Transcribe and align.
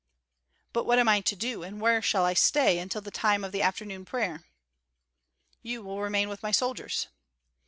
"But 0.73 0.85
what 0.85 0.97
am 0.97 1.07
I 1.07 1.21
to 1.21 1.35
do 1.35 1.61
and 1.61 1.79
where 1.79 2.01
shall 2.01 2.25
I 2.25 2.33
stay 2.33 2.79
until 2.79 3.01
the 3.01 3.11
time 3.11 3.43
of 3.43 3.51
the 3.51 3.61
afternoon 3.61 4.03
prayer?" 4.03 4.43
"You 5.61 5.83
will 5.83 6.01
remain 6.01 6.27
with 6.27 6.41
my 6.41 6.49
soldiers." 6.49 7.05